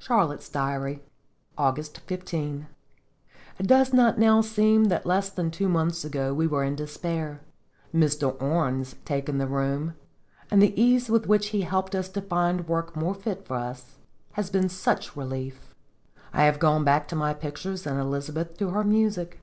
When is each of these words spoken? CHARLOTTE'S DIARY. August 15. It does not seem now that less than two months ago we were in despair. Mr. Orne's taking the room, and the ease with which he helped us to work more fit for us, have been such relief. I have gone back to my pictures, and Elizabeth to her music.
CHARLOTTE'S 0.00 0.48
DIARY. 0.48 1.02
August 1.58 1.98
15. 2.06 2.68
It 3.58 3.66
does 3.66 3.92
not 3.92 4.14
seem 4.46 4.82
now 4.84 4.88
that 4.88 5.04
less 5.04 5.28
than 5.28 5.50
two 5.50 5.68
months 5.68 6.06
ago 6.06 6.32
we 6.32 6.46
were 6.46 6.64
in 6.64 6.74
despair. 6.74 7.42
Mr. 7.94 8.34
Orne's 8.40 8.94
taking 9.04 9.36
the 9.36 9.46
room, 9.46 9.92
and 10.50 10.62
the 10.62 10.72
ease 10.80 11.10
with 11.10 11.26
which 11.26 11.48
he 11.48 11.60
helped 11.68 11.94
us 11.94 12.08
to 12.08 12.62
work 12.66 12.96
more 12.96 13.14
fit 13.14 13.46
for 13.46 13.56
us, 13.58 13.98
have 14.32 14.50
been 14.50 14.70
such 14.70 15.14
relief. 15.14 15.74
I 16.32 16.44
have 16.44 16.58
gone 16.60 16.82
back 16.82 17.06
to 17.08 17.14
my 17.14 17.34
pictures, 17.34 17.86
and 17.86 18.00
Elizabeth 18.00 18.56
to 18.56 18.70
her 18.70 18.84
music. 18.84 19.42